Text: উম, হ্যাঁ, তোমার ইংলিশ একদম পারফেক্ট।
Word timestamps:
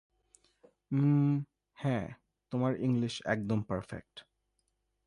উম, 0.91 1.31
হ্যাঁ, 1.77 2.07
তোমার 2.51 2.73
ইংলিশ 2.79 3.13
একদম 3.25 3.59
পারফেক্ট। 3.63 4.15